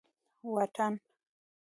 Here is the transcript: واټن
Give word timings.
واټن 0.53 0.93